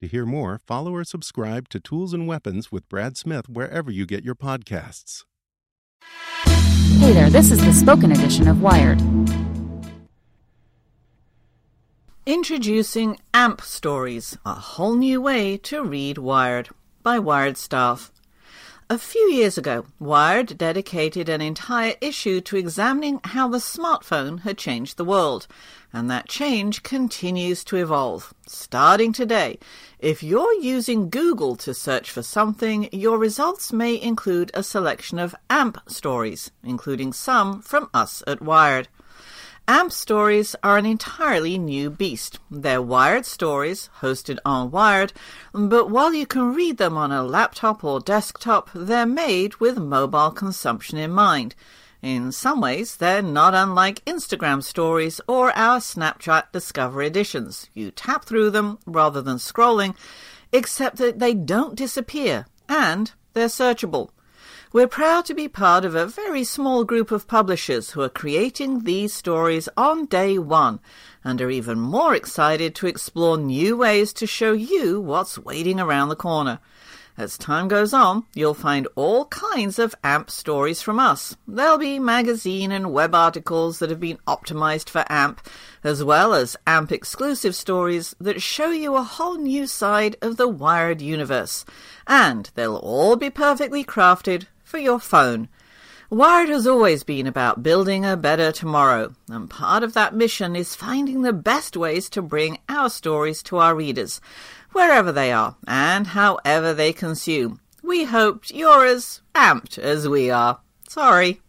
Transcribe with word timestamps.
To 0.00 0.08
hear 0.08 0.24
more, 0.24 0.58
follow 0.66 0.94
or 0.94 1.04
subscribe 1.04 1.68
to 1.68 1.78
Tools 1.78 2.14
and 2.14 2.26
Weapons 2.26 2.72
with 2.72 2.88
Brad 2.88 3.18
Smith 3.18 3.50
wherever 3.50 3.90
you 3.90 4.06
get 4.06 4.24
your 4.24 4.34
podcasts. 4.34 5.24
Hey 7.00 7.12
there, 7.12 7.28
this 7.28 7.50
is 7.50 7.62
the 7.62 7.72
spoken 7.74 8.10
edition 8.10 8.48
of 8.48 8.62
Wired. 8.62 8.98
Introducing 12.24 13.18
AMP 13.34 13.60
Stories, 13.60 14.38
a 14.46 14.54
whole 14.54 14.96
new 14.96 15.20
way 15.20 15.58
to 15.58 15.84
read 15.84 16.16
Wired 16.16 16.70
by 17.02 17.18
Wired 17.18 17.58
staff. 17.58 18.10
A 18.92 18.98
few 18.98 19.30
years 19.30 19.56
ago, 19.56 19.86
Wired 20.00 20.58
dedicated 20.58 21.28
an 21.28 21.40
entire 21.40 21.94
issue 22.00 22.40
to 22.40 22.56
examining 22.56 23.20
how 23.22 23.46
the 23.46 23.58
smartphone 23.58 24.40
had 24.40 24.58
changed 24.58 24.96
the 24.96 25.04
world, 25.04 25.46
and 25.92 26.10
that 26.10 26.28
change 26.28 26.82
continues 26.82 27.62
to 27.66 27.76
evolve. 27.76 28.34
Starting 28.48 29.12
today, 29.12 29.60
if 30.00 30.24
you're 30.24 30.60
using 30.60 31.08
Google 31.08 31.54
to 31.58 31.72
search 31.72 32.10
for 32.10 32.24
something, 32.24 32.88
your 32.90 33.16
results 33.16 33.72
may 33.72 33.94
include 33.94 34.50
a 34.54 34.64
selection 34.64 35.20
of 35.20 35.36
AMP 35.48 35.78
stories, 35.88 36.50
including 36.64 37.12
some 37.12 37.62
from 37.62 37.90
us 37.94 38.24
at 38.26 38.42
Wired. 38.42 38.88
AMP 39.70 39.92
stories 39.92 40.56
are 40.64 40.78
an 40.78 40.84
entirely 40.84 41.56
new 41.56 41.90
beast. 41.90 42.40
They're 42.50 42.82
Wired 42.82 43.24
stories, 43.24 43.88
hosted 44.00 44.38
on 44.44 44.72
Wired, 44.72 45.12
but 45.54 45.88
while 45.88 46.12
you 46.12 46.26
can 46.26 46.54
read 46.56 46.78
them 46.78 46.96
on 46.96 47.12
a 47.12 47.22
laptop 47.22 47.84
or 47.84 48.00
desktop, 48.00 48.68
they're 48.74 49.06
made 49.06 49.60
with 49.60 49.78
mobile 49.78 50.32
consumption 50.32 50.98
in 50.98 51.12
mind. 51.12 51.54
In 52.02 52.32
some 52.32 52.60
ways, 52.60 52.96
they're 52.96 53.22
not 53.22 53.54
unlike 53.54 54.04
Instagram 54.06 54.64
stories 54.64 55.20
or 55.28 55.56
our 55.56 55.78
Snapchat 55.78 56.50
Discover 56.50 57.04
editions. 57.04 57.70
You 57.72 57.92
tap 57.92 58.24
through 58.24 58.50
them 58.50 58.80
rather 58.86 59.22
than 59.22 59.36
scrolling, 59.36 59.94
except 60.50 60.96
that 60.96 61.20
they 61.20 61.32
don't 61.32 61.76
disappear 61.76 62.46
and 62.68 63.12
they're 63.34 63.46
searchable. 63.46 64.10
We're 64.72 64.86
proud 64.86 65.24
to 65.24 65.34
be 65.34 65.48
part 65.48 65.84
of 65.84 65.96
a 65.96 66.06
very 66.06 66.44
small 66.44 66.84
group 66.84 67.10
of 67.10 67.26
publishers 67.26 67.90
who 67.90 68.02
are 68.02 68.08
creating 68.08 68.84
these 68.84 69.12
stories 69.12 69.68
on 69.76 70.06
day 70.06 70.38
one 70.38 70.78
and 71.24 71.42
are 71.42 71.50
even 71.50 71.80
more 71.80 72.14
excited 72.14 72.76
to 72.76 72.86
explore 72.86 73.36
new 73.36 73.76
ways 73.76 74.12
to 74.12 74.28
show 74.28 74.52
you 74.52 75.00
what's 75.00 75.36
waiting 75.36 75.80
around 75.80 76.08
the 76.08 76.14
corner. 76.14 76.60
As 77.18 77.36
time 77.36 77.66
goes 77.66 77.92
on, 77.92 78.26
you'll 78.32 78.54
find 78.54 78.86
all 78.94 79.24
kinds 79.24 79.80
of 79.80 79.96
AMP 80.04 80.30
stories 80.30 80.80
from 80.80 81.00
us. 81.00 81.36
There'll 81.48 81.76
be 81.76 81.98
magazine 81.98 82.70
and 82.70 82.92
web 82.92 83.12
articles 83.12 83.80
that 83.80 83.90
have 83.90 83.98
been 83.98 84.18
optimized 84.28 84.88
for 84.88 85.04
AMP, 85.10 85.40
as 85.82 86.04
well 86.04 86.32
as 86.32 86.56
AMP 86.68 86.92
exclusive 86.92 87.56
stories 87.56 88.14
that 88.20 88.40
show 88.40 88.70
you 88.70 88.94
a 88.94 89.02
whole 89.02 89.36
new 89.36 89.66
side 89.66 90.14
of 90.22 90.36
the 90.36 90.46
Wired 90.46 91.02
universe. 91.02 91.64
And 92.06 92.48
they'll 92.54 92.76
all 92.76 93.16
be 93.16 93.30
perfectly 93.30 93.84
crafted 93.84 94.46
for 94.70 94.78
your 94.78 95.00
phone. 95.00 95.48
Wired 96.10 96.48
has 96.48 96.66
always 96.66 97.02
been 97.02 97.26
about 97.26 97.62
building 97.62 98.04
a 98.04 98.16
better 98.16 98.52
tomorrow, 98.52 99.14
and 99.28 99.50
part 99.50 99.82
of 99.82 99.94
that 99.94 100.14
mission 100.14 100.54
is 100.54 100.76
finding 100.76 101.22
the 101.22 101.32
best 101.32 101.76
ways 101.76 102.08
to 102.10 102.22
bring 102.22 102.58
our 102.68 102.88
stories 102.88 103.42
to 103.44 103.58
our 103.58 103.74
readers, 103.74 104.20
wherever 104.70 105.10
they 105.10 105.32
are 105.32 105.56
and 105.66 106.08
however 106.08 106.72
they 106.72 106.92
consume. 106.92 107.60
We 107.82 108.04
hope 108.04 108.44
you're 108.50 108.86
as 108.86 109.22
amped 109.34 109.76
as 109.78 110.08
we 110.08 110.30
are. 110.30 110.60
Sorry. 110.88 111.40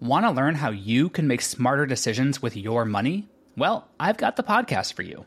Want 0.00 0.24
to 0.24 0.30
learn 0.30 0.56
how 0.56 0.70
you 0.70 1.10
can 1.10 1.26
make 1.26 1.42
smarter 1.42 1.86
decisions 1.86 2.40
with 2.40 2.56
your 2.56 2.84
money? 2.84 3.28
Well, 3.56 3.88
I've 4.00 4.16
got 4.16 4.36
the 4.36 4.42
podcast 4.42 4.94
for 4.94 5.02
you. 5.02 5.26